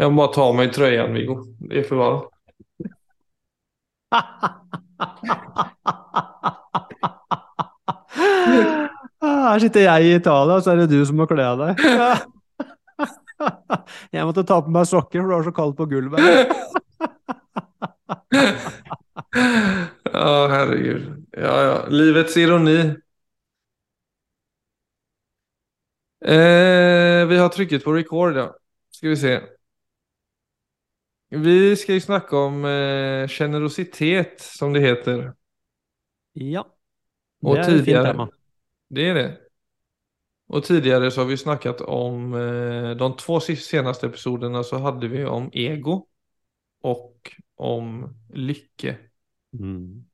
[0.00, 1.44] Jag bara tar mig tröjan, Viggo.
[1.58, 2.22] Det får vara.
[9.20, 11.76] Her sitter jeg i Italia, og så er det du som må kle av deg.
[14.14, 16.20] Jeg måtte ta på meg sokker, for det var så kaldt på gulvet.
[20.14, 21.02] Å, herregud.
[21.38, 21.76] Ja, ja.
[21.90, 22.78] Livets ironi.
[26.18, 28.48] Eh, vi har trykket på record, ja.
[28.94, 29.34] Skal vi se.
[31.30, 35.32] Vi skal ju snacka om eh, generositet, som det heter.
[36.32, 36.66] Ja.
[37.42, 38.28] Och Det er et fint tidigare- tema.
[38.90, 39.38] Det är det.
[40.48, 45.08] Och tidigare så har vi snackat om eh, de två sist- senaste episoderna så hade
[45.08, 46.06] vi om ego
[46.82, 48.96] och om lykke.
[49.52, 50.04] Mm.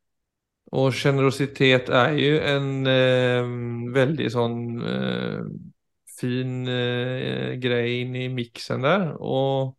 [0.71, 5.41] Och generositet är ju en eh, väldigt sån eh,
[6.21, 9.13] fin eh, grej in i mixen där.
[9.23, 9.79] Och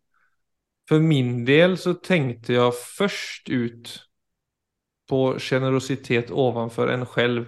[0.88, 3.92] för min del så tenkte jeg først ut
[5.08, 7.46] på generositet ovanför en selv.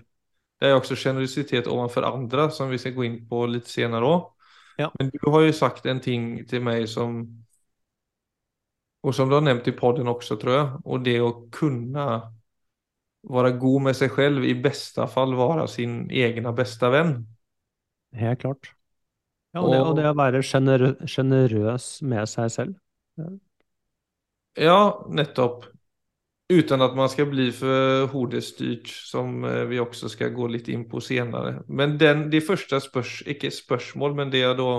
[0.60, 4.24] Det er også generositet ovanför andre, som vi skal gå inn på litt senere òg.
[4.78, 4.90] Ja.
[4.98, 7.26] Men du har jo sagt en ting til meg som
[9.02, 10.70] Og som du har nevnt i podden også, tror jeg.
[10.84, 12.06] Og det å kunne
[13.22, 17.14] være god med seg selv, i beste fall være sin egen beste venn.
[18.18, 18.72] Helt klart.
[19.54, 22.74] Ja, og det, og det å være sjenerøs med seg selv.
[24.58, 25.66] Ja, nettopp.
[26.48, 30.86] Uten at man skal bli for hodestyrt som eh, vi også skal gå litt inn
[30.88, 31.58] på senere.
[31.68, 34.70] Men den, det første spørs, ikke spørsmål, men det jeg da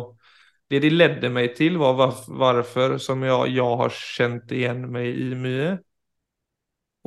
[0.70, 5.30] det de ledde meg til, var hvorfor som jeg, jeg, har kjent igjen meg i
[5.38, 5.70] mye.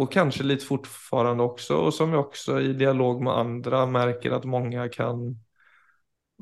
[0.03, 4.49] Og kanskje litt fortfarande også, og som jeg også i dialog med andre merker at
[4.49, 5.27] mange kan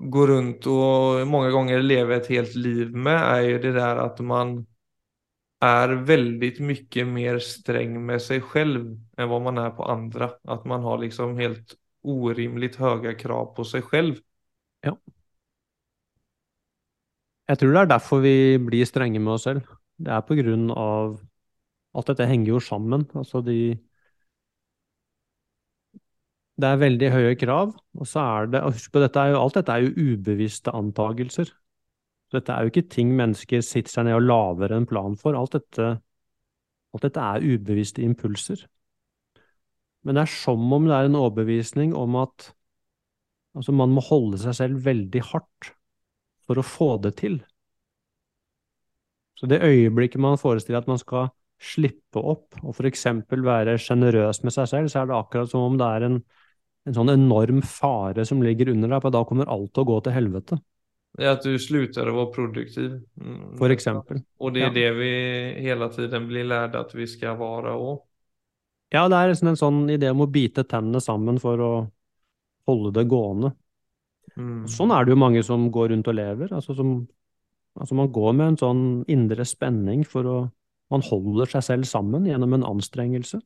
[0.00, 4.20] gå rundt og mange ganger leve et helt liv med er jo det der at
[4.24, 4.54] man
[5.60, 10.30] är väldigt mycket mer sträng med sig själv än vad man är på andra.
[10.44, 14.20] Att man har liksom helt orimligt høye krav på seg selv.
[14.80, 14.96] Ja.
[17.50, 19.66] Jeg tror det er derfor vi blir strenge med oss selv.
[20.00, 21.20] Det er på grunn av
[21.90, 23.02] Alt dette henger jo sammen.
[23.18, 23.74] Altså de
[26.60, 29.56] Det er veldig høye krav, og så er det Husk på, dette er jo, alt
[29.56, 31.48] dette er jo ubevisste antagelser.
[32.30, 35.38] Dette er jo ikke ting mennesker sitter seg ned og lager en plan for.
[35.38, 35.88] Alt dette,
[36.94, 38.62] alt dette er ubevisste impulser.
[40.06, 42.52] Men det er som om det er en overbevisning om at
[43.58, 45.72] altså man må holde seg selv veldig hardt
[46.46, 47.40] for å få det til.
[49.38, 51.30] Så det øyeblikket man forestiller at man skal
[51.60, 53.06] slippe opp og f.eks.
[53.30, 56.18] være sjenerøs med seg selv, så er det akkurat som om det er en,
[56.88, 59.98] en sånn enorm fare som ligger under deg, for da kommer alt til å gå
[60.04, 60.60] til helvete,
[61.18, 62.92] Är att du slutar å være produktiv.
[63.20, 64.22] Mm, for eksempel.
[64.40, 64.72] Og det er Ja.
[64.72, 65.10] det vi
[65.60, 68.00] hele tiden blir lært at vi skal være òg.
[68.92, 71.72] Ja, det er liksom en sånn idé om å bite tennene sammen for å
[72.66, 73.52] holde det gående.
[74.36, 74.66] mm.
[74.68, 76.48] Sånn er det jo mange som går rundt og lever.
[76.52, 77.08] Altså, som,
[77.78, 80.50] altså man går med en sånn indre spenning for å
[80.92, 83.40] Man holder seg selv sammen gjennom en anstrengelse.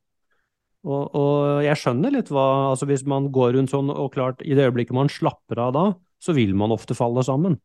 [0.83, 4.55] Og, og jeg skjønner litt hva Altså hvis man går rundt sånn, og klart i
[4.55, 7.59] det øyeblikket man slapper av da, så vil man ofte falle sammen.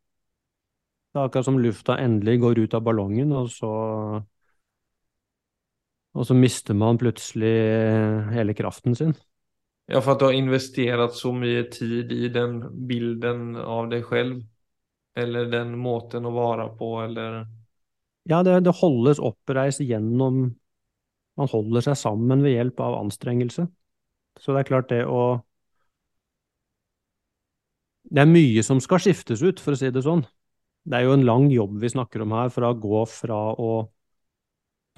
[1.10, 3.70] Det er akkurat som lufta endelig går ut av ballongen, og så
[6.10, 7.52] Og så mister man plutselig
[8.34, 9.12] hele kraften sin.
[9.90, 14.42] Ja, for at du har investert så mye tid i den bilden av deg selv,
[15.18, 17.44] Eller den måten å være på, eller
[18.30, 20.56] Ja, det, det holdes oppreist gjennom
[21.36, 23.64] Man holder seg sammen ved hjelp av anstrengelse.
[24.38, 25.40] Så det er klart det å
[28.10, 30.24] Det er mye som skal skiftes ut, for å si det sånn.
[30.84, 33.72] Det er jo en lang jobb vi snakker om her, for å gå fra å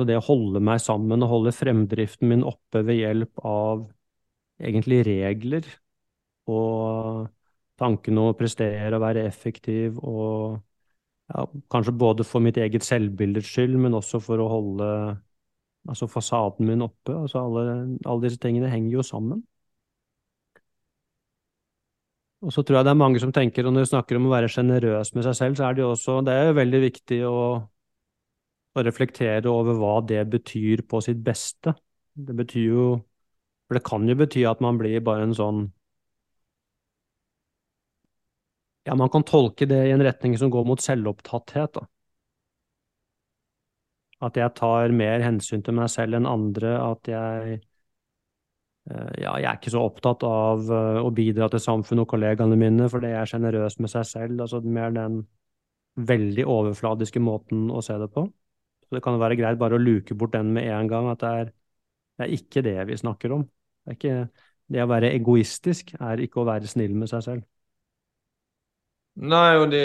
[0.00, 3.82] Så det å holde meg sammen og holde fremdriften min oppe ved hjelp av
[4.56, 5.66] egentlig regler
[6.48, 7.28] og
[7.78, 10.62] tanken om å prestere og være effektiv og
[11.32, 14.88] ja, kanskje både for mitt eget selvbildes skyld, men også for å holde
[15.88, 17.14] altså fasaden min oppe.
[17.14, 17.64] Altså alle,
[18.04, 19.44] alle disse tingene henger jo sammen.
[22.42, 24.32] Og så tror jeg det er mange som tenker, og når vi snakker om å
[24.32, 27.18] være sjenerøs med seg selv, så er det jo også Det er jo veldig viktig
[27.28, 27.36] å,
[28.74, 31.76] å reflektere over hva det betyr på sitt beste.
[32.14, 32.88] Det betyr jo
[33.68, 35.62] For det kan jo bety at man blir bare en sånn
[38.82, 41.84] Ja, man kan tolke det i en retning som går mot selvopptatthet, da.
[44.26, 47.60] At jeg tar mer hensyn til meg selv enn andre, at jeg
[48.90, 52.88] ja, jeg er ikke så opptatt av eh, å bidra til samfunnet og kollegaene mine
[52.90, 54.42] fordi jeg er sjenerøs med seg selv.
[54.42, 55.20] Altså mer den
[56.02, 58.26] veldig overfladiske måten å se det på.
[58.86, 61.32] Så det kan være greit bare å luke bort den med en gang, at det
[61.42, 61.52] er,
[62.18, 63.46] det er ikke det vi snakker om.
[63.86, 64.16] Det, ikke,
[64.72, 67.46] det å være egoistisk er ikke å være snill med seg selv.
[69.22, 69.82] Nei, og det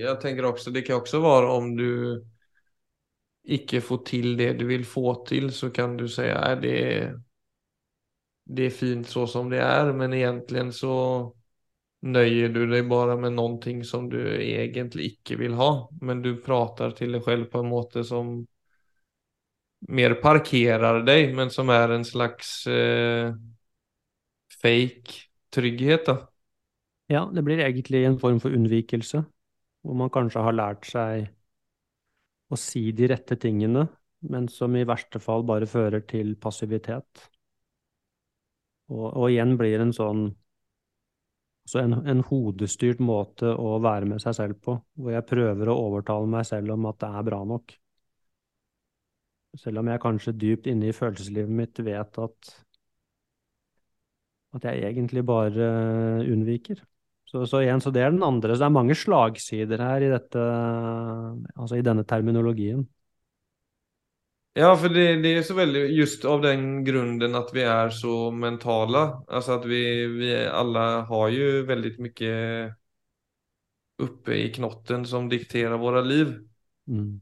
[0.00, 1.88] Jeg tenker også Det kan også være om du
[3.48, 7.14] ikke får til det du vil få til, så kan du si at det,
[8.48, 10.94] det er fint så som det er, men egentlig så
[12.08, 16.94] nøyer du deg bare med noe som du egentlig ikke vil ha, men du prater
[16.96, 18.38] til deg selv på en måte som
[19.94, 23.30] mer parkerer deg, men som er en slags eh,
[24.58, 26.18] fake trygghet, da.
[27.08, 29.22] Ja, det blir egentlig en form for unnvikelse,
[29.82, 31.28] hvor man kanskje har lært seg
[32.48, 33.86] å si de rette tingene,
[34.28, 37.28] men som i verste fall bare fører til passivitet.
[38.88, 40.28] Og, og igjen blir en sånn
[41.68, 45.76] så en, en, hodestyrt måte å være med seg selv på, hvor jeg prøver å
[45.82, 47.74] overtale meg selv om at det er bra nok.
[49.58, 52.52] Selv om jeg kanskje dypt inne i følelseslivet mitt vet at,
[54.56, 55.68] at jeg egentlig bare
[56.24, 56.80] unnviker.
[57.28, 58.54] Så, så, igjen, så det er den andre.
[58.54, 60.44] Så det er mange slagsider her i, dette,
[61.52, 62.86] altså i denne terminologien.
[64.58, 68.32] Ja, for det, det, er så veldig just av den grunnen at vi er så
[68.34, 69.04] mentale.
[69.30, 72.32] Altså at vi, vi alle har jo veldig mye
[74.02, 76.34] oppe i knotten som dikterer våre liv.
[76.90, 77.20] Mm.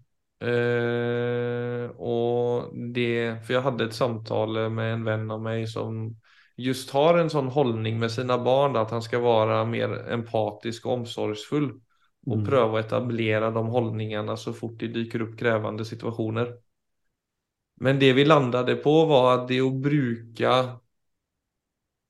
[0.49, 6.06] Eh, og det For jeg hadde et samtale med en venn av meg som
[6.56, 11.03] just har en sånn holdning med sine barn, at han skal være mer empatisk og
[11.03, 11.75] omsorgsfull.
[12.27, 12.47] Og mm.
[12.49, 16.56] prøve å etablere de holdningene så fort det dyker opp krevende situasjoner.
[17.81, 20.52] Men det vi landade på, var at det å bruke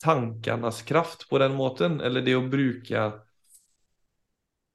[0.02, 3.06] tankenes kraft på den måten, eller det å bruke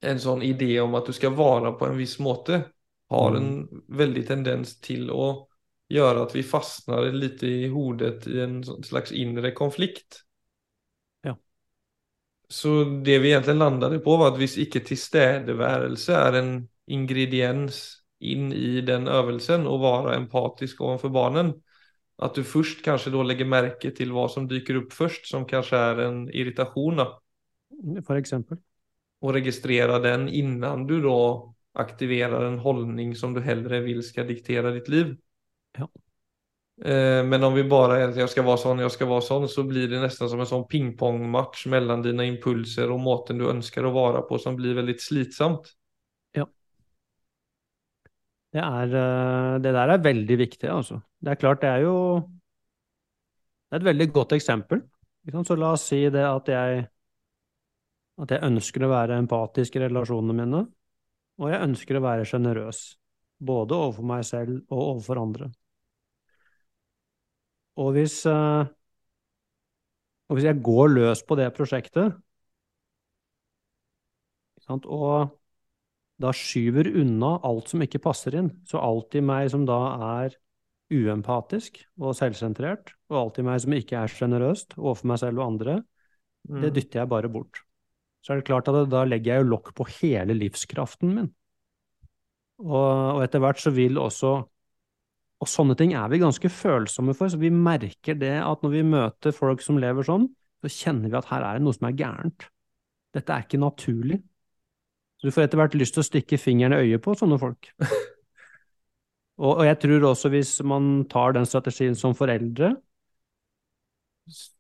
[0.02, 2.64] en sånn idé om at du skal være på en viss måte,
[3.12, 3.86] har en mm.
[3.88, 5.48] veldig tendens til å
[5.92, 10.24] gjøre at vi fastner litt i hodet i en slags indre konflikt.
[11.28, 11.36] Ja.
[12.50, 16.54] Så det vi egentlig landet på, var at hvis ikke tilstedeværelse er en
[16.92, 21.54] ingrediens inn i den øvelsen og være empatisk overfor barnen,
[22.22, 25.80] at du først kanskje da legger merke til hva som dyker opp først, som kanskje
[25.80, 27.02] er en irritasjon.
[28.06, 28.62] For eksempel.
[29.22, 31.18] Og registrere den innan du da
[31.82, 35.16] aktiverer en holdning som du heller vil skal diktere ditt liv.
[35.78, 35.88] Ja.
[36.86, 39.66] Eh, men om vi bare er jeg skal være sånn, jeg skal være sånn, så
[39.68, 43.94] blir det nesten som en sånn pingpongmatch mellom dine impulser og måten du ønsker å
[43.96, 45.72] være på, som blir veldig slitsomt.
[48.52, 51.00] Det, er, eh, det der er veldig viktig, altså.
[51.22, 51.98] Det er klart, det er jo
[53.70, 54.82] Det er et veldig godt eksempel.
[55.32, 56.88] Så la oss si det at jeg
[58.22, 60.62] at jeg ønsker å være empatisk i relasjonene mine,
[61.42, 62.82] og jeg ønsker å være sjenerøs.
[63.42, 65.48] Både overfor meg selv og overfor andre.
[67.82, 68.68] Og hvis, eh,
[70.30, 72.20] og hvis jeg går løs på det prosjektet,
[74.72, 75.32] og
[76.22, 79.80] da skyver unna alt som ikke passer inn, så alt i meg som da
[80.22, 80.38] er
[80.92, 85.54] uempatisk og selvsentrert, og alt i meg som ikke er sjenerøst overfor meg selv og
[85.54, 85.78] andre,
[86.50, 86.62] mm.
[86.66, 87.64] det dytter jeg bare bort.
[88.22, 91.30] Så er det klart at da legger jeg jo lokk på hele livskraften min.
[92.62, 94.36] Og, og etter hvert så vil også
[95.42, 98.84] og sånne ting er vi ganske følsomme for, så vi merker det at når vi
[98.86, 100.28] møter folk som lever sånn,
[100.62, 102.46] så kjenner vi at her er det noe som er gærent.
[103.16, 104.20] Dette er ikke naturlig.
[105.22, 107.68] Så du får etter hvert lyst til å stikke fingeren i øyet på sånne folk.
[109.44, 112.72] og, og, jeg tror også hvis man tar den strategien som foreldre,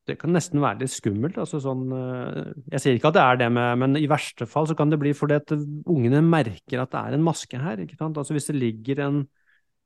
[0.05, 1.39] det kan nesten være litt skummelt.
[1.41, 4.69] Altså sånn, eh, jeg sier ikke at det er det, med, men i verste fall
[4.69, 7.81] så kan det bli fordi at ungene merker at det er en maske her.
[7.81, 9.21] Altså Hvis det ligger en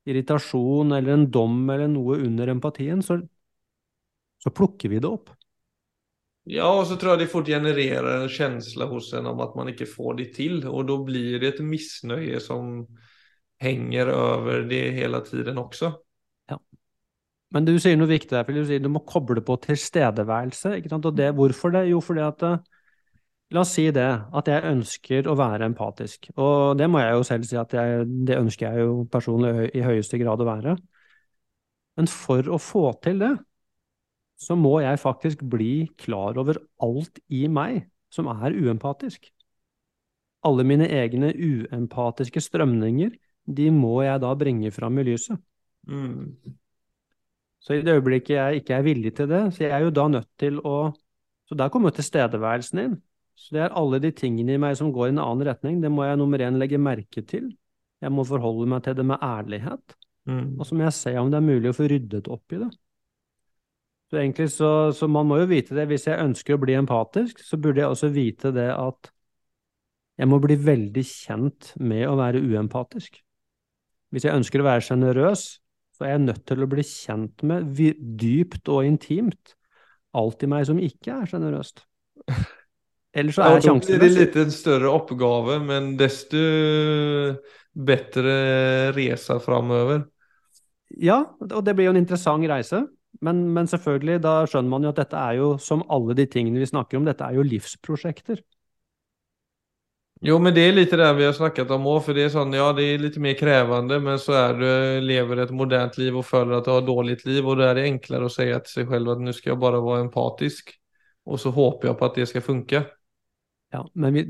[0.06, 3.22] irritasjon eller en dom eller noe under empatien, så,
[4.44, 5.32] så plukker vi det opp.
[6.46, 9.72] Ja, og så tror jeg det fort genererer en følelse hos en om at man
[9.72, 10.60] ikke får det til.
[10.70, 12.84] Og da blir det et misnøye som
[13.62, 15.90] henger over det hele tiden også.
[16.52, 16.60] Ja.
[17.56, 20.76] Men du sier noe viktig der, for du sier du må koble på tilstedeværelse.
[20.78, 21.10] ikke sant?
[21.10, 21.88] Og det, hvorfor det?
[21.90, 22.58] Jo, fordi at eh,
[23.54, 26.32] La oss si det, at jeg ønsker å være empatisk.
[26.42, 29.84] Og det må jeg jo selv si at jeg, det ønsker jeg jo personlig i
[29.86, 30.74] høyeste grad å være.
[31.96, 33.36] Men for å få til det,
[34.36, 39.30] så må jeg faktisk bli klar over alt i meg som er uempatisk.
[40.46, 43.16] Alle mine egne uempatiske strømninger,
[43.46, 45.40] de må jeg da bringe fram i lyset.
[45.88, 46.36] Mm.
[47.66, 50.08] Så i det øyeblikket jeg ikke er villig til det, så jeg er jo da
[50.12, 50.94] nødt til å
[51.46, 52.94] Så der kommer tilstedeværelsen inn.
[53.38, 55.76] Så det er alle de tingene i meg som går i en annen retning.
[55.78, 57.52] Det må jeg nummer én legge merke til.
[58.02, 59.94] Jeg må forholde meg til det med ærlighet.
[60.26, 60.56] Mm.
[60.58, 62.72] Og så må jeg se om det er mulig å få ryddet opp i det.
[64.12, 65.88] Så egentlig så, så man må jo vite det.
[65.90, 69.12] Hvis jeg ønsker å bli empatisk, så burde jeg også vite det at
[70.16, 73.18] jeg må bli veldig kjent med å være uempatisk.
[74.14, 75.44] Hvis jeg ønsker å være sjenerøs,
[75.96, 77.74] så er jeg nødt til å bli kjent med
[78.20, 79.56] dypt og intimt
[80.16, 81.84] alt i meg som ikke er sjenerøst.
[83.16, 86.42] Ellers så er Ja, sjansen det er litt en større oppgave, men desto
[87.76, 88.36] bedre
[88.96, 90.06] reise framover.
[91.02, 92.86] Ja, og det blir jo en interessant reise.
[93.26, 96.62] Men, men selvfølgelig, da skjønner man jo at dette er jo, som alle de tingene
[96.62, 98.44] vi snakker om, dette er jo livsprosjekter.
[100.24, 102.54] Jo, men det er litt det vi har snakket om òg, for det er sånn,
[102.56, 104.68] ja det er litt mer krevende, men så er du,
[105.04, 107.80] lever et modernt liv og føler at du har dårlig dåligt liv og da er
[107.80, 110.72] det enklere å si til seg selv at nå skal jeg bare være empatisk.
[111.26, 112.86] og så håper jeg på at det skal funke.
[113.74, 114.26] Ja, men vi,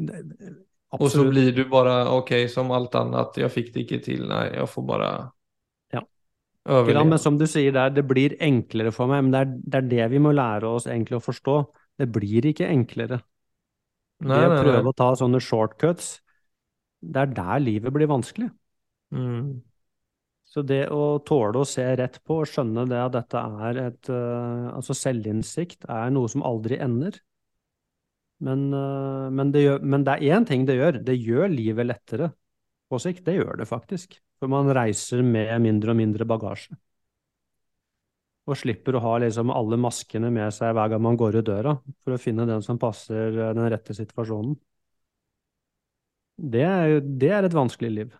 [0.89, 4.45] Och så blir du bare ok, som alt annet, jeg fikk det ikke til, nei,
[4.55, 5.34] jeg får överleva.
[6.65, 9.79] Ja, men som du sier der, det blir enklere for meg, men det er, det
[9.79, 11.59] er det vi må lære oss egentlig å forstå.
[12.01, 13.19] Det blir ikke enklere.
[14.25, 14.89] Nei, det å prøve nei.
[14.89, 16.09] å ta sånne shortcuts,
[17.05, 18.49] det er der livet blir vanskelig.
[19.13, 19.61] Mm.
[20.49, 24.09] Så det å tåle å se rett på og skjønne det at dette er et
[24.13, 27.17] uh, Altså selvinnsikt er noe som aldri ender.
[28.45, 31.01] Men, uh, men, det, gjør, men det er én ting det gjør.
[31.05, 32.31] Det gjør livet lettere
[32.89, 33.25] på sikt.
[33.27, 34.17] Det gjør det faktisk.
[34.39, 36.77] For man reiser med mindre og mindre bagasje.
[38.49, 41.73] Og slipper å ha liksom alle maskene med seg hver gang man går ut døra,
[42.05, 44.53] for å finne den som passer eh, den rette situasjonen.
[46.53, 48.15] Det er, jo- det er et vanskelig liv.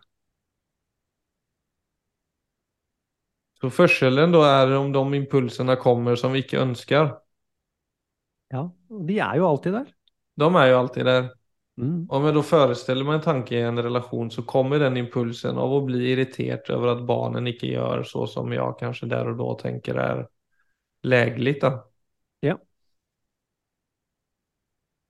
[3.62, 7.12] Så forskjellen da er om de impulsene kommer som vi ikke ønsker?
[8.54, 8.62] Ja,
[9.10, 9.92] de er jo alltid der.
[10.42, 11.28] De er jo alltid där.
[11.78, 12.06] Mm.
[12.10, 15.74] Om jag då föreställer mig en tanke i en relation så kommer den impulsen av
[15.74, 19.54] att bli irriterad över att barnen inte gör så som jag kanske där och då
[19.54, 20.28] tänker är
[21.02, 21.60] lägligt.
[21.60, 21.86] Då.
[22.40, 22.58] Ja.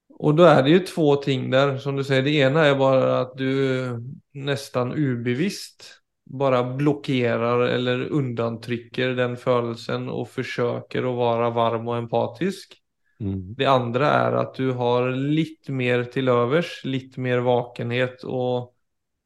[0.09, 2.23] Och då är det ju två ting där som du säger.
[2.23, 3.87] Det ena är bara att du
[4.33, 12.83] nästan ubevisst bara blockerar eller undantrycker den födelsen och försöker att vara varm och empatisk.
[13.23, 13.55] Mm.
[13.57, 18.73] Det andre er at du har litt mer til overs, litt mer vakenhet og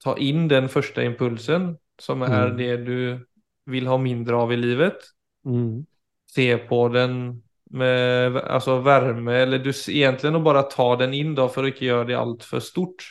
[0.03, 2.57] ta inn den første impulsen som er Mm.
[2.57, 3.27] det du
[3.67, 5.03] vil ha mindre av i livet.
[5.45, 5.87] Mm.
[6.31, 11.47] Se på den med altså varme, eller du egentlig å bare ta den inn da,
[11.49, 13.05] for å ikke gjøre det altfor för stort.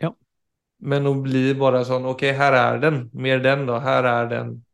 [0.00, 0.14] Ja.
[0.80, 3.78] Men å bli bare sånn OK, her er den, mer den da.
[3.84, 4.64] Her er den.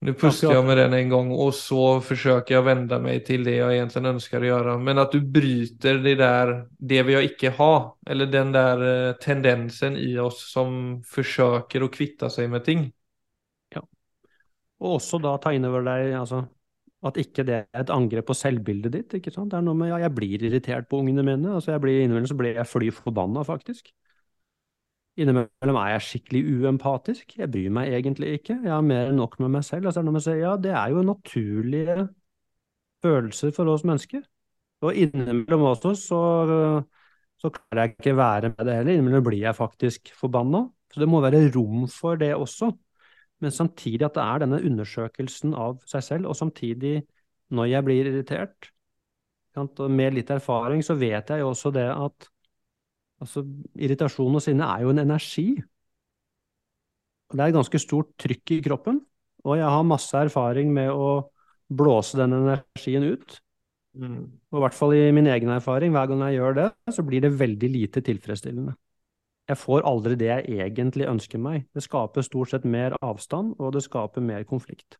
[0.00, 3.54] Nu pustar jag med den en gång och så försöker jag vända mig till det
[3.54, 4.78] jag egentligen önskar göra.
[4.78, 9.12] Men att du bryter det där, det vi jag icke ha, eller den där eh,
[9.12, 12.92] tendensen i oss som försöker att kvitta sig med ting.
[14.80, 16.40] Og også da ta inn over deg altså,
[17.04, 19.16] at ikke det er et angrep på selvbildet ditt.
[19.18, 19.52] ikke sant?
[19.52, 21.56] Det er noe med ja, jeg blir irritert på ungene mine.
[21.56, 23.92] altså jeg blir Innimellom så blir jeg fly forbanna, faktisk.
[25.18, 27.34] Innimellom er jeg skikkelig uempatisk.
[27.38, 28.60] Jeg bryr meg egentlig ikke.
[28.62, 29.88] Jeg har mer enn nok med meg selv.
[29.88, 31.96] altså det er noe med å si, Ja, det er jo naturlige
[33.04, 34.22] følelser for oss mennesker.
[34.86, 36.20] Og innimellom også så,
[37.40, 38.92] så klarer jeg ikke være med det heller.
[38.94, 40.64] Innimellom blir jeg faktisk forbanna.
[40.90, 42.70] Så det må være rom for det også.
[43.40, 47.00] Men samtidig at det er denne undersøkelsen av seg selv, og samtidig,
[47.56, 48.70] når jeg blir irritert,
[49.90, 52.28] med litt erfaring, så vet jeg jo også det at
[53.22, 53.44] altså,
[53.78, 55.48] irritasjon og sinne er jo en energi.
[57.30, 58.98] Og det er et ganske stort trykk i kroppen,
[59.46, 61.30] og jeg har masse erfaring med å
[61.70, 63.38] blåse den energien ut.
[64.00, 67.24] Og i hvert fall i min egen erfaring, hver gang jeg gjør det, så blir
[67.24, 68.74] det veldig lite tilfredsstillende.
[69.50, 71.64] Jeg får aldri det jeg egentlig ønsker meg.
[71.74, 74.98] Det skaper stort sett mer avstand, og det skaper mer konflikt.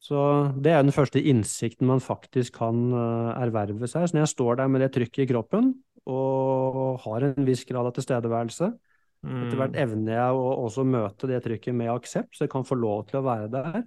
[0.00, 0.16] Så
[0.56, 4.06] det er den første innsikten man faktisk kan eh, erverve seg.
[4.08, 5.74] Så når jeg står der med det trykket i kroppen,
[6.08, 8.70] og har en viss grad av tilstedeværelse,
[9.20, 12.78] etter hvert evner jeg å også møte det trykket med aksept, så jeg kan få
[12.80, 13.82] lov til å være der.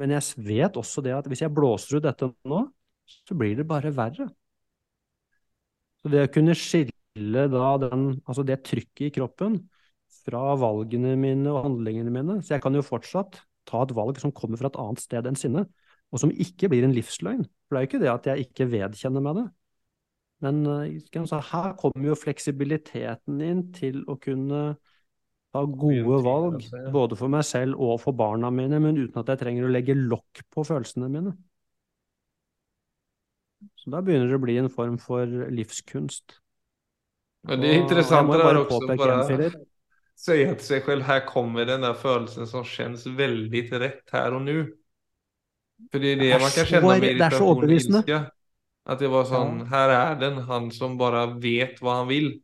[0.00, 2.64] Men jeg vet også det at hvis jeg blåser ut dette nå,
[3.08, 4.28] så blir det bare verre.
[6.02, 9.56] Så det å kunne skille da den, altså det trykket i kroppen
[10.24, 14.32] fra valgene mine og handlingene mine, så jeg kan jo fortsatt ta et valg som
[14.36, 15.64] kommer fra et annet sted enn sinne,
[16.12, 17.46] og som ikke blir en livsløgn.
[17.64, 19.46] For det er jo ikke det at jeg ikke vedkjenner meg det.
[20.42, 20.64] Men
[21.06, 24.62] si, her kommer jo fleksibiliteten inn til å kunne
[25.54, 29.44] ha gode valg, både for meg selv og for barna mine, men uten at jeg
[29.44, 31.34] trenger å legge lokk på følelsene mine.
[33.80, 36.40] Så da begynner det å bli en form for livskunst.
[37.44, 38.96] Men det er interessant det jo där bare si påpeke
[40.16, 44.64] seg selv her kommer den der følelsen som kjennes veldig rett her og nå.
[45.92, 48.30] Fordi det det er man kan så- känna med det er så
[48.84, 49.64] Att det var sån, Ja.
[49.64, 52.42] här är den, han som bara vet vad han vill.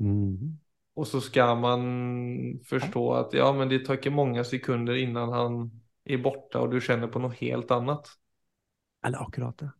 [0.00, 0.58] Mm.
[0.94, 1.80] Och så ska man
[2.64, 5.70] förstå att ja, men det tar inte många sekunder innan han
[6.04, 8.00] är borta och du känner på något helt annet.
[9.04, 9.70] Eller er akkurat det.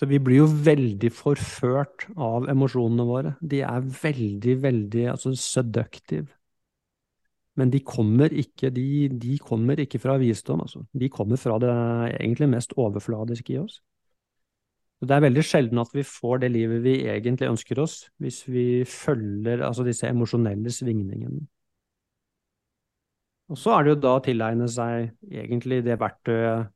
[0.00, 3.34] Så vi blir jo veldig forført av emosjonene våre.
[3.40, 6.26] De er veldig, veldig altså seductive.
[7.60, 10.84] Men de kommer ikke, de, de kommer ikke fra visdom, altså.
[10.96, 11.72] De kommer fra det
[12.16, 13.82] egentlig mest overfladiske i oss.
[15.02, 18.44] Så det er veldig sjelden at vi får det livet vi egentlig ønsker oss, hvis
[18.46, 21.42] vi følger altså disse emosjonelle svingningene.
[23.50, 26.70] Og så er det jo da å tilegne seg egentlig det verktøyet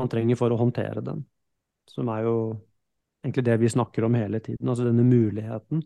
[0.00, 1.20] man trenger for å håndtere den,
[1.92, 2.38] som er jo
[3.20, 5.84] egentlig det vi snakker om hele tiden, altså denne muligheten,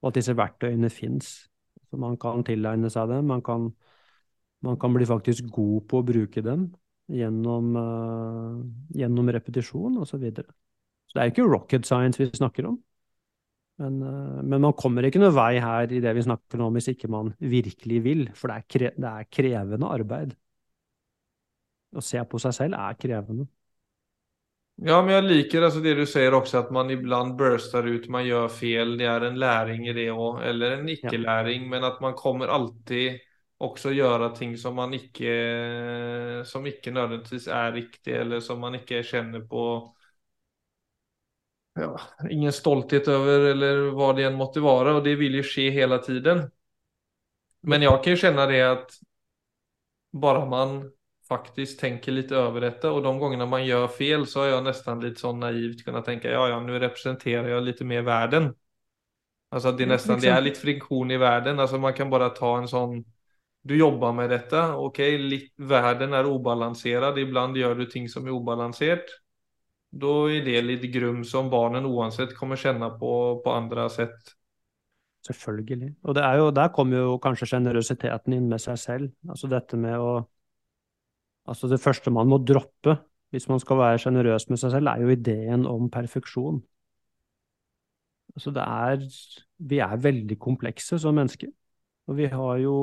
[0.00, 1.47] og at disse verktøyene fins.
[1.88, 3.70] Så man kan tilegne seg dem, man kan,
[4.66, 6.68] man kan bli faktisk god på å bruke dem
[7.08, 8.58] gjennom, uh,
[8.96, 10.10] gjennom repetisjon osv.
[10.12, 10.52] Så, videre.
[11.08, 12.76] så det er jo ikke rocket science vi snakker om.
[13.80, 16.92] Men, uh, men man kommer ikke noe vei her i det vi snakker om hvis
[16.92, 20.36] ikke man virkelig vil, for det er, kre, det er krevende arbeid.
[21.96, 23.48] Å se på seg selv er krevende.
[24.80, 28.22] Ja, men jag liker alltså det du sier også, at man ibland burstar ut, man
[28.28, 32.14] gjør fel, det er en læring i det och, eller en icke-läring, men at man
[32.14, 33.18] kommer alltid
[33.58, 35.32] også gjøre ting som man ikke
[36.46, 39.64] som ikke nødvendigvis er riktig, eller som man ikke kjenner på.
[41.74, 41.98] Ja,
[42.30, 45.98] ingen stolthet over, eller hva det enn måtte være, og det vil jo skje hele
[46.06, 46.46] tiden.
[47.66, 48.94] Men jeg kan jo kjenne det at
[50.14, 50.78] bare man
[51.28, 55.00] faktiskt tänker lite över detta och de gångerna man gör fel så har jag nästan
[55.00, 58.54] lite så naivt kunnat tänka ja, ja, nu representerar jag lite mer världen.
[59.50, 62.28] Alltså det är nesten nästan, det är lite friktion i världen, alltså man kan bara
[62.28, 63.04] ta en sån
[63.62, 68.30] du jobbar med detta, okej, li- världen är obalanserad, ibland gör du ting som är
[68.30, 69.04] obalanserat.
[69.90, 74.18] Då är det lite grum som barnen uansett kommer kjenne på, på andre sett.
[75.26, 75.94] Selvfølgelig.
[76.02, 79.10] Og det er jo, der kommer jo kanskje sjenerøsiteten inn med seg selv.
[79.28, 80.12] Altså dette med å
[81.48, 82.98] Altså det første man må droppe
[83.32, 86.62] hvis man skal være sjenerøs med seg selv, er jo ideen om perfeksjon.
[88.34, 89.04] Altså det er
[89.58, 91.50] Vi er veldig komplekse som mennesker.
[92.06, 92.76] Og vi har jo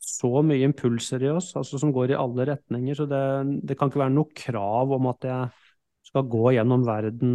[0.00, 3.20] så mye impulser i oss, altså som går i alle retninger, så det,
[3.68, 5.50] det kan ikke være noe krav om at jeg
[6.08, 7.34] skal gå gjennom verden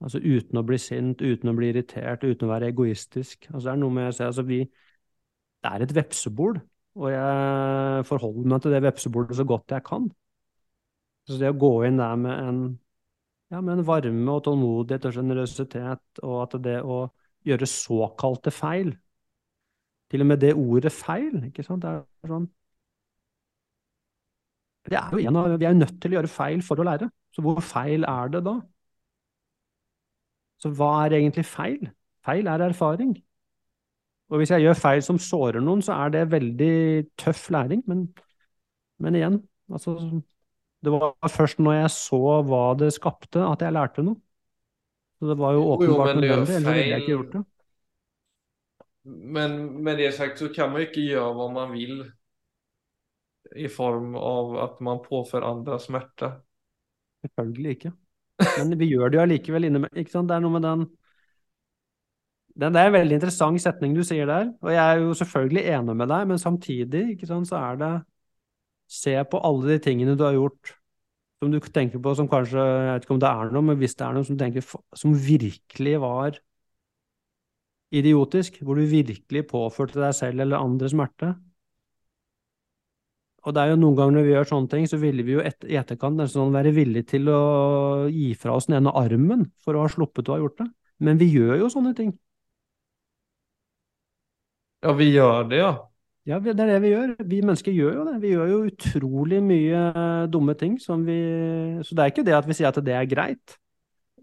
[0.00, 3.50] Altså uten å bli sint, uten å bli irritert, uten å være egoistisk.
[3.50, 4.62] Altså det er noe med å se, altså vi
[5.60, 6.54] Det er et vepsebol,
[6.98, 10.08] og jeg forholder meg til det vepsebordet så godt jeg kan.
[11.28, 12.60] Så det å gå inn der med en,
[13.52, 17.02] ja, med en varme og tålmodighet og sjenerøsitet, og at det å
[17.46, 18.94] gjøre såkalte feil
[20.10, 22.48] Til og med det ordet feil, ikke sant, det er sånn
[24.90, 27.10] det er jo en av, Vi er nødt til å gjøre feil for å lære.
[27.36, 28.56] Så hvor feil er det da?
[30.62, 31.90] Så hva er egentlig feil?
[32.26, 33.14] Feil er erfaring.
[34.30, 36.74] Og hvis jeg gjør feil som sårer noen, så er det veldig
[37.18, 37.82] tøff læring.
[37.90, 38.04] Men,
[39.02, 39.40] men igjen,
[39.70, 39.96] altså
[40.80, 44.16] Det var først når jeg så hva det skapte, at jeg lærte noe.
[45.20, 47.42] Så det var jo Jo, jo, åpenbart er nødvendig, ellers ville jeg ikke gjort det.
[49.04, 52.00] Men med det sagt så kan man ikke gjøre hva man vil
[53.56, 56.30] i form av at man påfører andre smerte.
[57.24, 57.92] Selvfølgelig ikke.
[58.58, 60.08] Men vi gjør det jo allikevel innimellom.
[60.08, 60.30] Sant?
[60.30, 60.86] Det er noe med den,
[62.60, 65.94] Det er en veldig interessant setning du sier der, og jeg er jo selvfølgelig enig
[65.96, 67.92] med deg, men samtidig ikke sant, så er det
[68.90, 70.72] Se på alle de tingene du har gjort
[71.40, 73.94] som du tenker på som kanskje Jeg vet ikke om det er noe, men hvis
[73.96, 74.64] det er noe som tenker
[74.98, 76.40] som virkelig var
[77.90, 81.30] idiotisk, hvor du virkelig påførte deg selv eller andre smerte.
[83.40, 85.42] Og det er jo noen ganger når vi gjør sånne ting, så ville vi jo
[85.42, 87.40] et, i etterkant sånn være villige til å
[88.12, 90.68] gi fra oss den ene armen for å ha sluppet å ha gjort det.
[91.00, 92.12] Men vi gjør jo sånne ting.
[94.80, 95.72] Ja, vi gjør det ja.
[96.28, 97.14] Ja, det er det vi gjør.
[97.26, 98.14] Vi mennesker gjør jo det.
[98.22, 101.16] Vi gjør jo utrolig mye eh, dumme ting som vi
[101.82, 103.56] Så det er ikke det at vi sier at det er greit.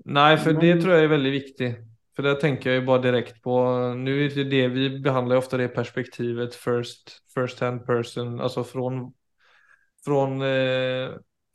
[0.05, 1.69] Nei, for det tror jeg er veldig viktig.
[2.15, 3.55] For det tenker jeg jo bare direkt på,
[3.97, 8.89] Nå er det det vi behandler ofte det perspektivet first, first hand person, altså fra
[10.05, 11.11] från, eh,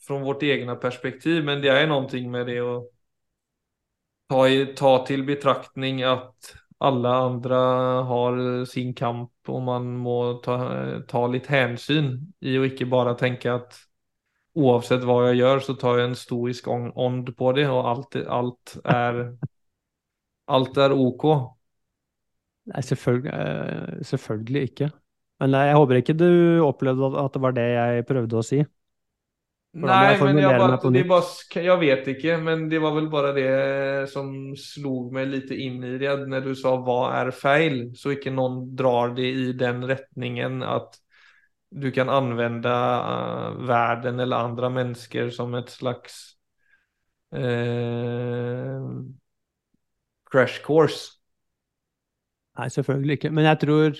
[0.06, 1.44] från vårt egna perspektiv.
[1.44, 2.74] Men det er noe med det å
[4.28, 7.58] ta, i, ta til betraktning att alla andra
[8.08, 10.56] har sin kamp och man må ta,
[11.08, 13.78] ta litt hensyn i å ikke bare tenke at
[14.58, 18.74] oavsett hva jeg gjør, så tar jeg en stoisk ånd på det, og alt, alt,
[18.84, 19.22] er,
[20.58, 21.28] alt er ok.
[22.72, 24.90] Nei, selvfølgelig, eh, selvfølgelig ikke.
[25.42, 26.28] Men jeg håper ikke du
[26.62, 28.60] opplevde at det var det jeg prøvde å si.
[29.72, 30.76] Nei, men jeg, bare,
[31.08, 33.52] bare, jeg vet ikke, men det var vel bare det
[34.12, 34.28] som
[34.60, 38.66] slo meg litt inn i det når du sa 'hva er feil', så ikke noen
[38.76, 41.00] drar det i den retningen at
[41.72, 46.36] du kan anvende uh, verden eller andre mennesker som et slags
[47.32, 48.92] uh,
[50.28, 51.16] crash course.
[52.60, 53.32] Nei, selvfølgelig ikke.
[53.32, 53.96] Men jeg tror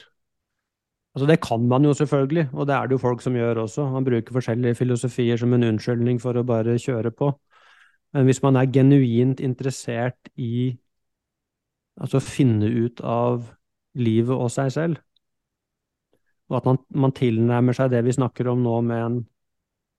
[1.13, 3.85] Altså Det kan man jo selvfølgelig, og det er det jo folk som gjør også.
[3.93, 7.29] Man bruker forskjellige filosofier som en unnskyldning for å bare kjøre på.
[8.17, 10.79] Men hvis man er genuint interessert i
[12.01, 13.45] altså finne ut av
[13.95, 15.03] livet og seg selv,
[16.49, 19.21] og at man, man tilnærmer seg det vi snakker om nå med en,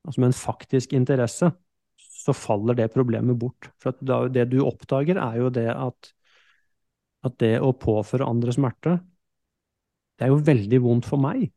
[0.06, 1.52] altså med en faktisk interesse,
[1.97, 3.69] så faller det problemet bort.
[3.82, 3.93] For
[4.34, 6.13] det du oppdager, er jo det at,
[7.26, 8.97] at det å påføre andre smerte
[10.17, 11.47] det er jo veldig vondt for meg.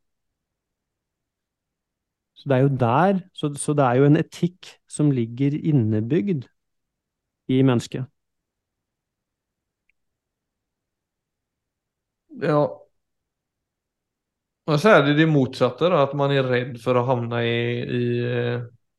[2.37, 6.47] Så det er jo der Så, så det er jo en etikk som ligger innebygd
[7.47, 8.05] i mennesket.
[12.41, 12.83] Ja.
[14.67, 17.59] Og så er det det motsatte, da, at man er redd for å havne i,
[17.99, 18.01] i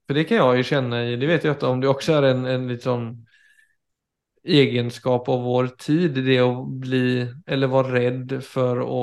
[0.09, 2.31] For det kan jeg jo kjenne i Det vet jeg ikke om det også er
[2.31, 3.11] en, en litt sånn
[4.49, 7.03] egenskap av vår tid, det å bli
[7.47, 9.03] Eller være redd for å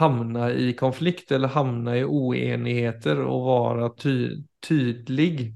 [0.00, 4.14] hamna i konflikt eller hamna i oenigheter og være ty
[4.64, 5.50] tydlig.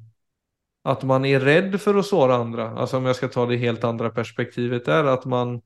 [0.85, 2.69] At man er redd for å såre andre.
[2.77, 5.59] Altså om jeg skal ta det helt andre perspektivet der, at man,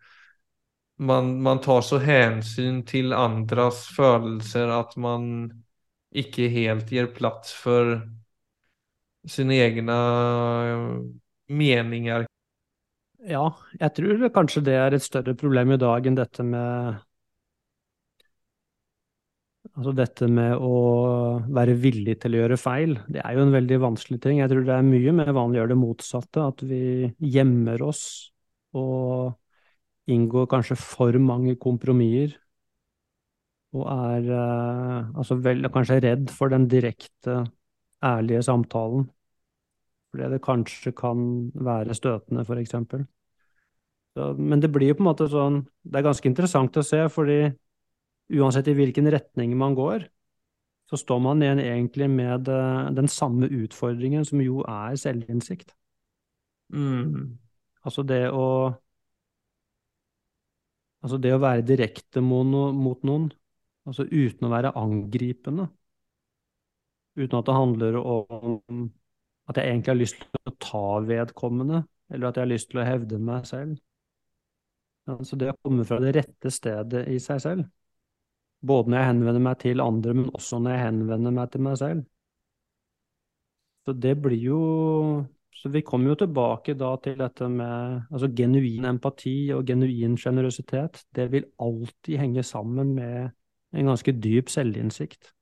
[0.98, 5.48] man, man tar så hensyn til andres følelser at man
[6.14, 7.98] ikke helt gir plass for
[9.28, 9.98] sine egne
[11.50, 12.26] meninger.
[13.28, 13.44] Ja,
[13.80, 17.02] jeg tror kanskje det er et større problem i dag enn dette med
[19.78, 20.70] Altså dette med å
[21.54, 24.40] være villig til å gjøre feil, det er jo en veldig vanskelig ting.
[24.40, 26.80] Jeg tror det er mye mer vanlig å gjøre det motsatte, at vi
[27.22, 28.02] gjemmer oss
[28.74, 29.36] og
[30.10, 32.34] inngår kanskje for mange kompromisser.
[33.76, 37.44] Og er eh, altså vel, kanskje redd for den direkte,
[38.02, 39.06] ærlige samtalen.
[40.10, 41.22] Fordi det kanskje kan
[41.54, 42.74] være støtende, f.eks.
[44.42, 47.52] Men det blir jo på en måte sånn Det er ganske interessant å se, fordi
[48.28, 50.06] uansett i hvilken retning man går,
[50.88, 55.74] så står man igjen egentlig med eh, den samme utfordringen, som jo er selvinnsikt.
[56.72, 57.38] Mm.
[57.84, 58.44] Altså det å
[60.98, 63.28] Altså det å være direkte mot noen,
[63.86, 65.68] altså uten å være angripende.
[67.14, 68.80] Uten at det handler om
[69.46, 72.82] at jeg egentlig har lyst til å ta vedkommende, eller at jeg har lyst til
[72.82, 73.78] å hevde meg selv.
[75.14, 77.70] Altså det å komme fra det rette stedet i seg selv.
[78.66, 81.76] Både når jeg henvender meg til andre, men også når jeg henvender meg til meg
[81.78, 82.04] selv.
[83.86, 85.26] Så det blir jo
[85.58, 91.00] Så vi kommer jo tilbake da til dette med altså genuin empati og genuin sjenerøsitet.
[91.16, 93.30] Det vil alltid henge sammen med
[93.74, 95.32] en ganske dyp selvinnsikt.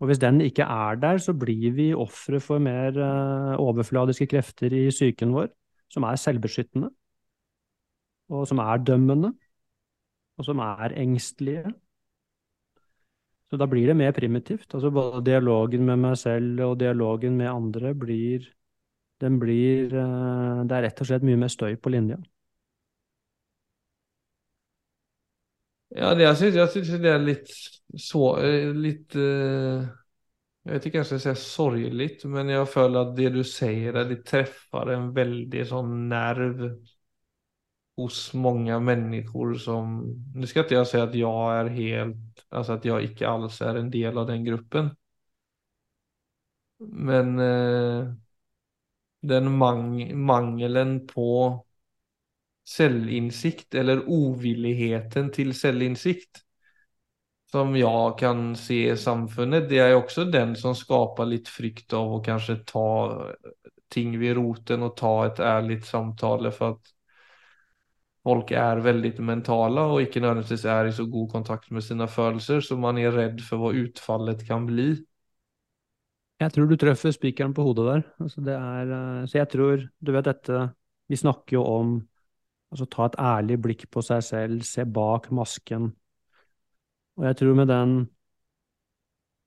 [0.00, 4.72] Og hvis den ikke er der, så blir vi ofre for mer uh, overfladiske krefter
[4.72, 5.52] i psyken vår,
[5.92, 6.88] som er selvbeskyttende,
[8.32, 9.34] og som er dømmende,
[10.38, 11.74] og som er engstelige,
[13.52, 14.70] så da blir det mer primitivt.
[14.72, 18.48] Altså både dialogen med meg selv og dialogen med andre blir
[19.20, 22.16] Den blir eh, Det er rett og slett mye mer støy på linja.
[25.92, 27.52] Ja, det, jeg syns, jeg syns det er litt
[28.00, 29.84] så eh, Litt uh,
[30.64, 34.00] Jeg vet ikke om jeg skal si sorgelig, men jeg føler at det du sier,
[34.08, 36.64] det treffer en veldig sånn nerv
[37.96, 42.16] hos många människor som, nu ska inte jag säga att jag är helt,
[42.48, 44.90] alltså att jag icke alls är en del av den gruppen.
[46.78, 48.12] Men eh,
[49.20, 51.64] den mang mangelen på
[52.64, 56.42] selvinnsikt eller ovilligheten til selvinnsikt
[57.52, 62.14] som jeg kan se i samfunnet, det er også den som skaper litt frykt av
[62.14, 62.86] å kanskje ta
[63.92, 66.94] ting ved roten og ta et ærlig samtale for at
[68.22, 72.62] folk er veldig mentale og ikke nødvendigvis er i så god kontakt med sine følelser,
[72.62, 74.92] så man er redd for hva utfallet kan bli.
[76.42, 78.06] Jeg tror du treffer spikeren på hodet der.
[78.22, 80.62] Altså er, eh, så jeg tror, du vet dette,
[81.10, 81.92] vi snakker jo om
[82.72, 85.92] altså ta et ærlig blikk på seg selv, se bak masken.
[87.20, 87.94] Og jeg tror med den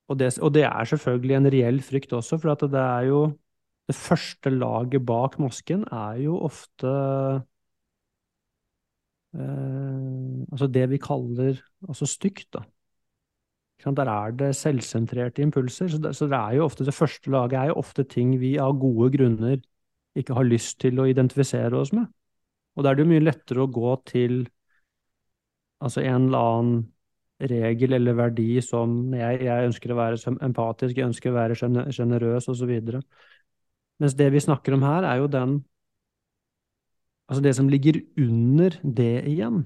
[0.07, 3.37] Og det, og det er selvfølgelig en reell frykt også, for det er jo
[3.87, 6.89] Det første laget bak masken er jo ofte
[9.35, 12.65] eh, altså det vi kaller altså stygt, da.
[13.85, 15.87] Der er det selvsentrerte impulser.
[15.91, 18.55] Så det, så det, er jo ofte, det første laget er jo ofte ting vi
[18.57, 19.59] av gode grunner
[20.17, 22.07] ikke har lyst til å identifisere oss med.
[22.75, 24.45] Og da er det jo mye lettere å gå til
[25.83, 26.83] altså en eller annen
[27.51, 31.57] regel eller verdi som jeg, jeg ønsker å være empatisk, jeg ønsker å være
[31.93, 32.73] sjenerøs osv.
[33.99, 35.59] Mens det vi snakker om her, er jo den
[37.25, 39.63] Altså det som ligger under det igjen.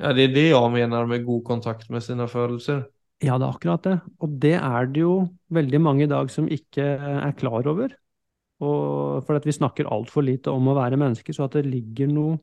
[0.00, 2.86] Ja, det er det jeg mener med god kontakt med sine følelser.
[3.22, 3.98] Ja, det er akkurat det.
[4.18, 5.16] Og det er det jo
[5.54, 7.92] veldig mange i dag som ikke er klar over.
[8.62, 12.10] Og for at vi snakker altfor lite om å være mennesker, så at det ligger
[12.10, 12.40] noe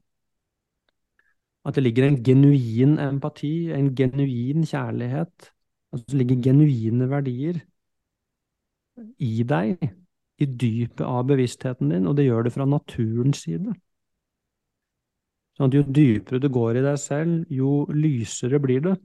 [1.67, 5.49] at det ligger en genuin empati, en genuin kjærlighet.
[5.93, 7.59] At det ligger genuine verdier
[9.19, 9.79] i deg,
[10.39, 13.73] i dypet av bevisstheten din, og det gjør det fra naturens side.
[15.57, 18.95] Sånn at jo dypere du går i deg selv, jo lysere blir det.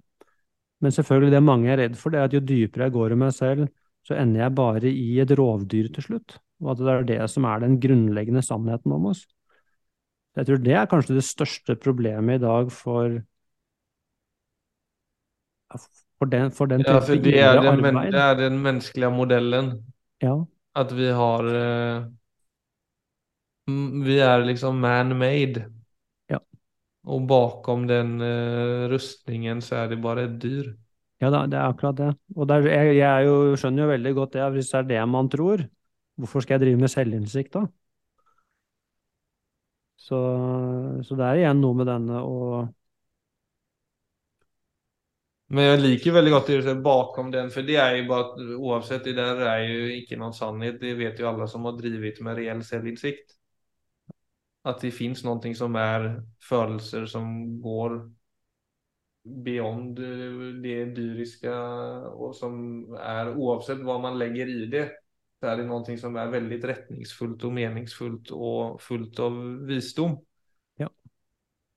[0.85, 3.21] Men selvfølgelig det mange er redd for, det er at jo dypere jeg går i
[3.25, 3.67] meg selv,
[4.05, 6.37] så ender jeg bare i et rovdyr til slutt.
[6.63, 9.25] Og at det er det som er den grunnleggende sannheten om oss.
[10.39, 13.21] Jeg tror det er kanskje det største problemet i dag for
[16.19, 19.73] for den, for den ja, for det er den, men, det er den menneskelige modellen.
[20.23, 20.37] Ja.
[20.75, 22.07] At vi har uh,
[24.05, 25.69] Vi er liksom man-made.
[26.31, 26.41] Ja.
[27.07, 30.75] Og bakom den uh, rustningen så er det bare et dyr.
[31.23, 32.11] Ja, det er akkurat det.
[32.37, 34.51] Og der, jeg, jeg jo, skjønner jo veldig godt det.
[34.57, 35.65] Hvis det er det man tror,
[36.21, 37.65] hvorfor skal jeg drive med selvinnsikt da?
[40.05, 40.19] Så,
[41.07, 42.65] så, det er igjen noe med denne å
[45.55, 49.15] Men jeg liker veldig godt det bakom den, for det er jo bare Uansett, det
[49.19, 50.81] der er jo ikke noen sannhet.
[50.81, 53.37] Det vet jo alle som har drevet med reell selvinnsikt.
[54.67, 56.09] At det fins noe som er
[56.43, 57.29] følelser som
[57.63, 57.99] går
[59.45, 60.01] beyond
[60.65, 62.59] det dyriske, og som
[62.99, 64.89] er Uansett hva man legger i det,
[65.39, 69.39] så er det noe som er veldig retningsfullt og meningsfullt og fullt av
[69.69, 70.19] visdom.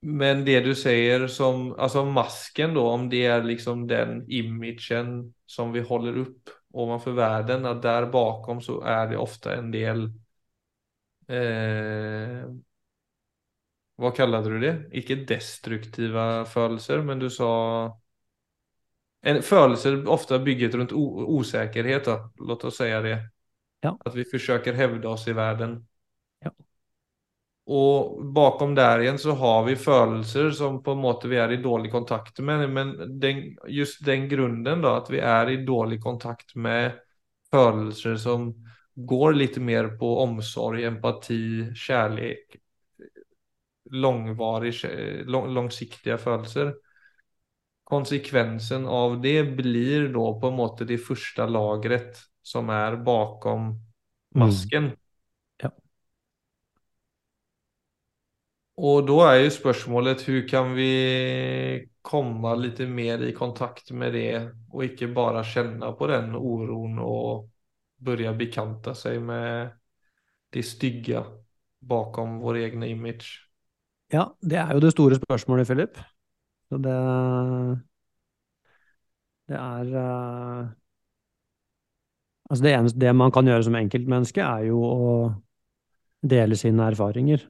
[0.00, 5.72] Men det du sier som Altså masken, da, om det er liksom den imagen som
[5.74, 10.04] vi holder opp overfor verden, at der bakom så er det ofte en del
[11.28, 12.44] eh,
[13.98, 14.74] Hva kalte du det?
[15.00, 17.48] Ikke destruktive følelser, men du sa
[19.26, 23.16] en, Følelser ofte bygget rundt usikkerhet, la oss si det.
[23.82, 23.96] Ja.
[24.06, 25.80] At vi forsøker hevde oss i världen.
[27.68, 31.60] Og bakom der igjen så har vi følelser som på en måte vi er i
[31.60, 32.64] dårlig kontakt med.
[32.72, 36.96] Men den, just den grunnen, da, at vi er i dårlig kontakt med
[37.52, 38.50] følelser som
[38.98, 41.42] går litt mer på omsorg, empati,
[41.76, 42.58] kjærlighet
[43.88, 44.74] Langvarig,
[45.32, 46.74] lang, langsiktige følelser.
[47.88, 53.70] Konsekvensen av det blir da på en måte det første lagret som er bakom
[54.36, 54.90] masken.
[54.90, 54.98] Mm.
[55.64, 55.70] Ja.
[58.78, 60.90] Og da er jo spørsmålet hvordan kan vi
[62.06, 64.30] komme litt mer i kontakt med det,
[64.70, 67.48] og ikke bare kjenne på den uroen og
[67.98, 69.74] begynne bekjente seg med
[70.54, 71.24] det stygge
[71.82, 73.42] bakom vår egen image?
[74.14, 75.98] Ja, det er jo det store spørsmålet, Philip.
[76.70, 76.98] Så det
[79.48, 80.68] Det er uh
[82.50, 85.08] Altså det eneste det man kan gjøre som enkeltmenneske, er jo å
[86.24, 87.42] dele sine erfaringer.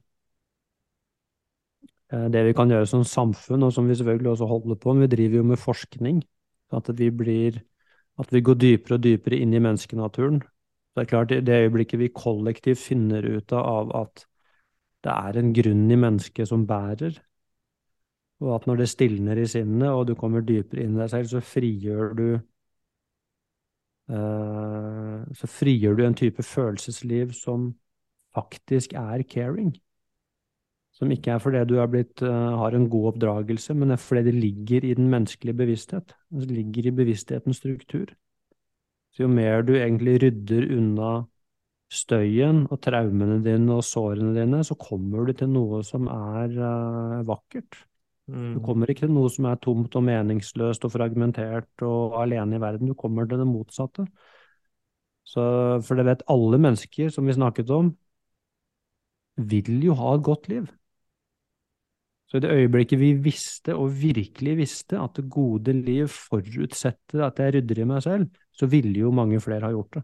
[2.13, 5.07] Eh, det vi kan gjøre som samfunn, og som vi selvfølgelig også holder på med,
[5.07, 6.23] vi driver jo med forskning.
[6.73, 7.61] At vi, blir,
[8.19, 10.41] at vi går dypere og dypere inn i menneskenaturen.
[10.95, 14.25] Det er klart, i det øyeblikket vi kollektivt finner ut av at
[15.05, 17.15] det er en grunn i mennesket som bærer,
[18.43, 21.29] og at når det stilner i sinnet, og du kommer dypere inn i deg selv,
[21.31, 22.25] så frigjør du
[24.09, 27.75] Eh, så frigjør du en type følelsesliv som
[28.33, 29.75] faktisk er caring.
[30.99, 34.35] Som ikke er fordi du blitt, uh, har en god oppdragelse, men er fordi det
[34.35, 36.15] ligger i den menneskelige bevissthet.
[36.29, 38.11] Det ligger i bevissthetens struktur.
[39.15, 41.11] Så jo mer du egentlig rydder unna
[41.89, 47.21] støyen og traumene dine og sårene dine, så kommer du til noe som er uh,
[47.27, 47.79] vakkert.
[48.29, 48.57] Mm.
[48.57, 52.61] Du kommer ikke til noe som er tomt og meningsløst og fragmentert og alene i
[52.61, 52.91] verden.
[52.91, 54.05] Du kommer til det motsatte.
[55.29, 55.41] Så,
[55.85, 57.93] for det vet alle mennesker som vi snakket om,
[59.49, 60.69] vil jo ha et godt liv.
[62.29, 67.41] Så i det øyeblikket vi visste, og virkelig visste, at det gode liv forutsetter at
[67.41, 70.03] jeg rydder i meg selv, så ville jo mange flere ha gjort det.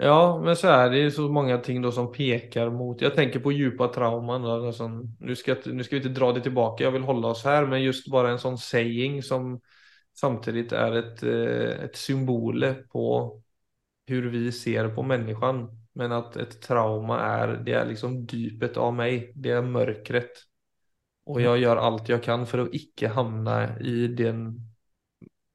[0.00, 3.90] Ja, men så er det så mange ting som peker mot, jeg tenker på djupa
[3.92, 4.40] trauman.
[4.40, 4.94] nå sånn,
[5.36, 8.32] skal, skal, vi ikke dra det tilbake, jeg vil holde oss her, men just bare
[8.32, 9.58] en sånn saying som
[10.16, 13.04] samtidig er et, eh, et symbol på
[14.08, 15.66] hvordan vi ser på mennesken.
[15.98, 19.32] Men at et trauma er, det er liksom dypet av meg.
[19.34, 20.44] Det er mørkret.
[21.30, 24.46] Og jeg gjør alt jeg kan for å ikke havne i den,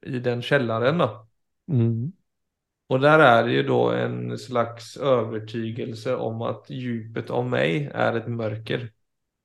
[0.07, 1.01] i den kjelleren.
[1.01, 1.09] da.
[1.71, 2.13] Mm.
[2.93, 8.19] Og der er det jo da en slags overtygelse om at dypet av meg er
[8.19, 8.89] et mørker.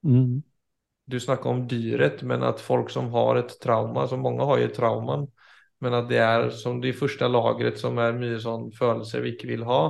[0.05, 0.43] Mm.
[1.11, 4.69] Du snakker om dyret, men at folk som har et trauma, så mange har jo
[4.77, 5.25] trauman,
[5.81, 9.49] men at det er som det første lagret som er mye sånn følelser vi ikke
[9.51, 9.81] vil ha,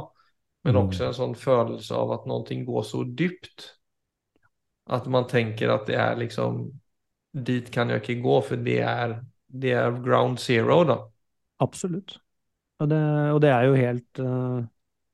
[0.65, 0.81] men Mm.
[0.89, 3.71] også en sånn følelse av at noe går så dypt.
[4.91, 6.71] At man tenker at det er liksom
[7.33, 9.13] Dit kan jeg ikke gå, for det er,
[9.47, 10.97] det er ground zero, da.
[11.63, 12.17] Absolutt.
[12.81, 12.99] Og det,
[13.31, 14.65] og det er jo helt eh,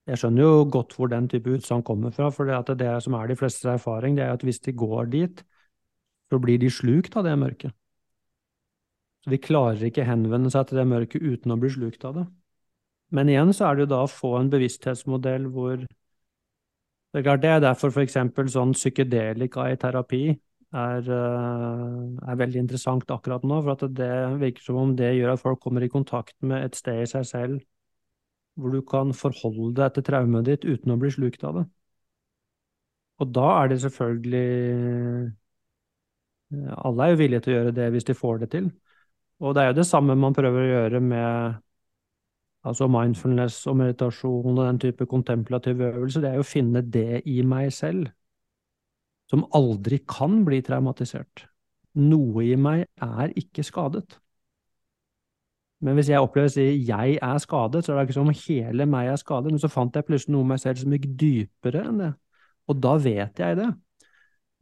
[0.09, 3.29] Jeg skjønner jo godt hvor den type utsagn kommer fra, for det, det som er
[3.29, 5.45] de flestes erfaring, det er at hvis de går dit,
[6.31, 7.75] så blir de slukt av det mørket.
[9.25, 12.27] Så de klarer ikke henvende seg til det mørket uten å bli slukt av det.
[13.15, 15.77] Men igjen så er det jo da å få en bevissthetsmodell hvor
[17.13, 18.19] Det er klart det er derfor f.eks.
[18.53, 20.25] sånn psykedelika i terapi
[20.77, 24.11] er, eh, er veldig interessant akkurat nå, for at det
[24.43, 27.25] virker som om det gjør at folk kommer i kontakt med et sted i seg
[27.31, 27.63] selv
[28.57, 31.65] hvor du kan forholde deg til traumet ditt uten å bli slukt av det.
[33.21, 34.47] Og da er det selvfølgelig
[36.87, 38.69] Alle er jo villige til å gjøre det hvis de får det til.
[39.43, 41.57] Og det er jo det samme man prøver å gjøre med
[42.67, 46.25] altså mindfulness og meditasjon og den type kontemplative øvelser.
[46.25, 48.11] Det er jo å finne det i meg selv
[49.31, 51.47] som aldri kan bli traumatisert.
[51.99, 54.19] Noe i meg er ikke skadet.
[55.85, 58.35] Men hvis jeg opplever å si 'jeg er skadet', så er det ikke som om
[58.49, 59.51] hele meg er skadet.
[59.51, 62.15] Men så fant jeg plutselig noe i meg selv som gikk dypere enn det.
[62.69, 63.75] Og da vet jeg det.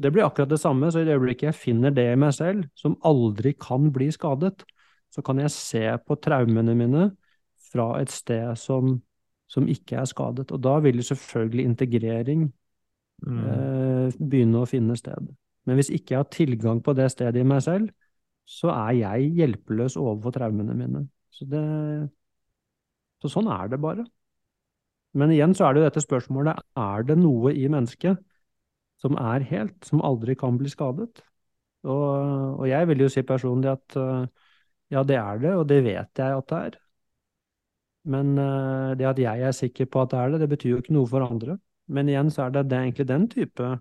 [0.03, 2.65] Det blir akkurat det samme, så i det øyeblikket jeg finner det i meg selv,
[2.75, 4.65] som aldri kan bli skadet,
[5.11, 7.17] så kan jeg se på traumene mine
[7.75, 8.95] fra et sted som,
[9.51, 10.53] som ikke er skadet.
[10.55, 12.47] Og da vil jo selvfølgelig integrering
[13.27, 15.33] eh, begynne å finne sted.
[15.65, 17.91] Men hvis ikke jeg har tilgang på det stedet i meg selv,
[18.45, 21.07] så er jeg hjelpeløs overfor traumene mine.
[21.33, 21.65] Så, det,
[23.25, 24.05] så sånn er det bare.
[25.15, 28.21] Men igjen så er det jo dette spørsmålet, er det noe i mennesket
[29.01, 31.23] som er helt, som aldri kan bli skadet?
[31.85, 32.07] Og,
[32.61, 34.25] og jeg vil jo si personlig at uh,
[34.93, 36.79] ja, det er det, og det vet jeg at det er.
[38.05, 40.83] Men uh, det at jeg er sikker på at det er det, det betyr jo
[40.83, 41.57] ikke noe for andre.
[41.87, 43.73] Men igjen så er det, det er egentlig den type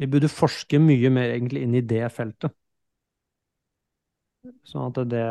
[0.00, 2.54] Vi burde forske mye mer egentlig inn i det feltet.
[4.64, 5.26] Sånn at det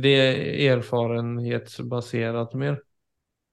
[0.00, 2.80] Det er erfarenhetsbasert mer.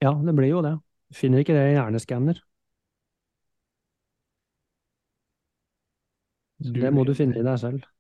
[0.02, 0.78] Ja, det blir jo det.
[1.14, 2.40] Finner ikke det i hjerneskanner.
[6.62, 7.91] Det må du finne i deg selv.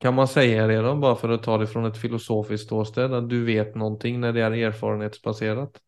[0.00, 3.26] Kan man si det da, bare for å ta det fra et filosofisk ståsted, at
[3.30, 5.80] du vet noe når det er erfarenhetsbaserat?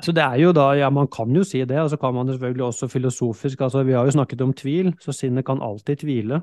[0.00, 2.28] Så det er jo da, ja, man kan jo si det, og så kan man
[2.30, 6.40] selvfølgelig også filosofisk, altså vi har jo snakket om tvil, så sinnet kan alltid tvile,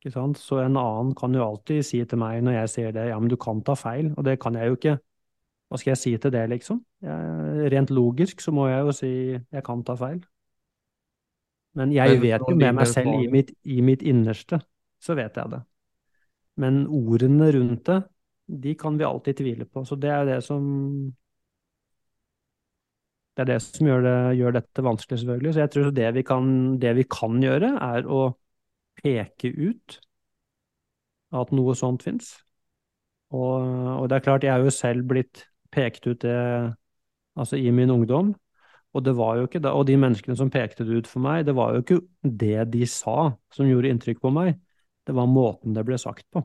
[0.00, 0.38] ikke sant?
[0.38, 3.28] Så en annen kan jo alltid si til meg når jeg sier det, ja, men
[3.28, 4.96] du kan ta feil, og det kan jeg jo ikke.
[5.68, 6.78] Hva skal jeg si til det, liksom?
[7.02, 10.22] Jeg, rent logisk så må jeg jo si jeg kan ta feil.
[11.78, 14.60] Men jeg Men vet jo med meg selv i mitt, i mitt innerste,
[15.00, 15.62] så vet jeg det.
[16.60, 18.02] Men ordene rundt det,
[18.62, 19.84] de kan vi alltid tvile på.
[19.88, 20.62] Så det er det som
[23.32, 25.52] Det er det som gjør, det, gjør dette vanskelig, selvfølgelig.
[25.54, 28.18] Så jeg tror det vi kan, det vi kan gjøre, er å
[29.00, 29.96] peke ut
[31.32, 32.34] at noe sånt fins.
[33.32, 33.64] Og,
[34.02, 36.36] og det er klart, jeg er jo selv blitt pekt ut det
[37.40, 38.34] altså i min ungdom.
[38.92, 41.46] Og det var jo ikke det, og de menneskene som pekte det ut for meg,
[41.48, 44.58] det var jo ikke det de sa som gjorde inntrykk på meg,
[45.08, 46.44] det var måten det ble sagt på.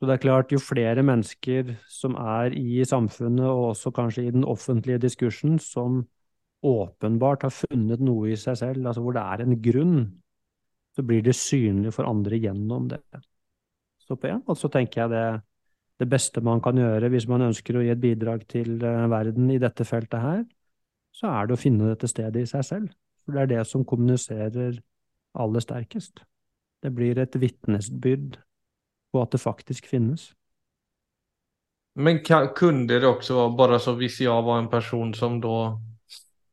[0.00, 4.32] Så det er klart, jo flere mennesker som er i samfunnet, og også kanskje i
[4.32, 6.06] den offentlige diskursen, som
[6.64, 9.98] åpenbart har funnet noe i seg selv, altså hvor det er en grunn,
[10.96, 13.02] så blir det synlig for andre gjennom det.
[14.00, 15.26] Så på en måte så tenker jeg det
[16.00, 19.50] det beste man kan gjøre hvis man ønsker å gi et bidrag til eh, verden
[19.52, 20.42] i dette feltet her,
[21.12, 22.92] så er det å finne dette stedet i seg selv.
[23.24, 24.78] For det er det som kommuniserer
[25.36, 26.22] aller sterkest.
[26.80, 28.38] Det blir et vitnesbyrd
[29.12, 30.30] på at det faktisk finnes.
[32.00, 35.74] Men kan, kunne det også være, bare så hvis jeg var en person som da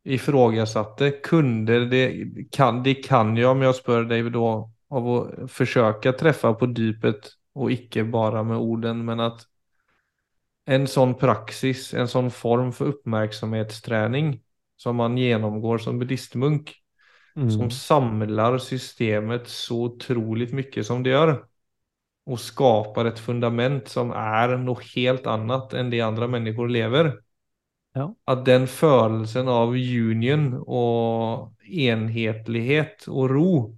[0.08, 2.04] ifrågasatte, kunne det,
[2.52, 4.52] kan, det kan jo, om jeg spør deg da,
[4.98, 5.18] av å
[5.52, 9.42] forsøke å treffe på dypet och icke bara med orden, men att
[10.66, 14.42] en sån praxis, en sån form för uppmärksamhetsträning
[14.78, 16.74] som man genomgår som buddhistmunk,
[17.38, 17.52] Mm.
[17.52, 21.46] som samlar systemet så otroligt mycket som det gör
[22.26, 27.20] och skapar ett fundament som är något helt annat än det andra människor lever.
[27.94, 28.16] Ja.
[28.26, 33.77] Att den følelsen av union och enhetlighet och ro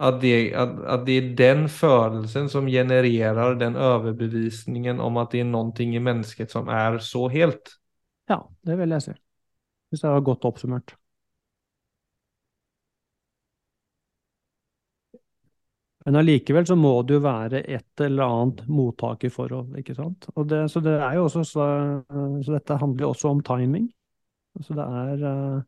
[0.00, 5.40] att det, at, at det er den følelsen som genererer den overbevisningen om at det
[5.42, 7.74] er noe i mennesket som er så helt.
[8.30, 9.14] Ja, det vil jeg si.
[9.90, 10.94] Hvis det var godt oppsummert.
[16.06, 20.28] Men allikevel så må det jo være et eller annet mottakerforhold, ikke sant.
[20.48, 21.66] Det, så det også så,
[22.06, 23.90] så dette handler jo også om timing.
[24.62, 25.58] Så det er, eh,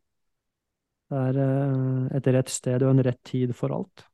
[1.10, 4.06] det er eh, et rett sted og en rett tid for alt.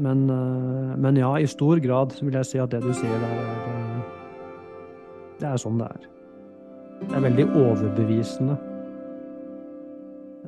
[0.00, 3.36] Men, eh, men ja, i stor grad vil jeg si at det du sier der,
[3.36, 4.00] er eh,
[5.40, 6.06] Det er sånn det er.
[7.00, 8.56] Det er veldig overbevisende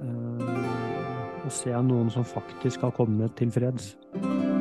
[0.00, 3.92] eh, å se noen som faktisk har kommet til freds.
[4.16, 4.52] Mm.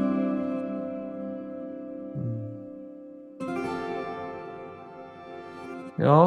[6.02, 6.22] Ja,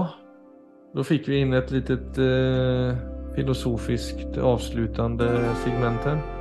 [0.95, 2.97] da fikk vi inn et litet eh,
[3.35, 5.29] filosofisk avsluttende
[5.65, 6.34] segment här.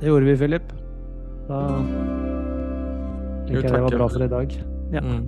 [0.00, 0.72] Det gjorde vi, Philip.
[1.48, 1.60] Da
[3.46, 4.56] tenker jeg det var bra for i dag.
[4.92, 5.00] Ja.
[5.00, 5.24] Mm.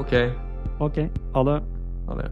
[0.00, 0.30] Okej,
[0.80, 0.98] Ok,
[1.34, 1.62] ha det.
[2.08, 2.30] ha det.